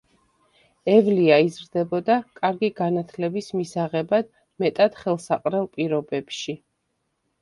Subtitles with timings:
[0.93, 4.33] ევლია იზრდებოდა კარგი განათლების მისაღებად
[4.65, 6.57] მეტად ხელსაყრელ პირობებში.